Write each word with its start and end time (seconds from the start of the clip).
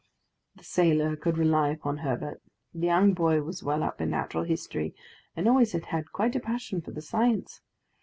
The 0.55 0.63
sailor 0.63 1.15
could 1.15 1.37
rely 1.37 1.69
upon 1.69 1.97
Herbert; 1.99 2.41
the 2.73 2.87
young 2.87 3.13
boy 3.13 3.43
was 3.43 3.61
well 3.61 3.83
up 3.83 4.01
in 4.01 4.09
natural 4.09 4.45
history, 4.45 4.95
and 5.35 5.47
always 5.47 5.73
had 5.73 5.85
had 5.85 6.11
quite 6.11 6.35
a 6.35 6.39
passion 6.39 6.81
for 6.81 6.89
the 6.89 7.03
science. 7.03 7.61